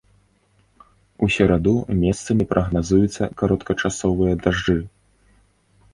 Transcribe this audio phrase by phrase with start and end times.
[1.27, 4.79] У сераду месцамі прагназуюцца кароткачасовыя дажджы.